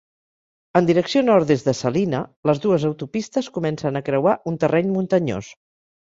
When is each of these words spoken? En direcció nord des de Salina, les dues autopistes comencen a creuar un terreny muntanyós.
En 0.79 0.85
direcció 0.89 1.21
nord 1.25 1.49
des 1.49 1.65
de 1.67 1.73
Salina, 1.79 2.21
les 2.49 2.61
dues 2.63 2.85
autopistes 2.89 3.49
comencen 3.57 3.99
a 3.99 4.01
creuar 4.07 4.33
un 4.53 4.57
terreny 4.65 4.89
muntanyós. 4.95 5.51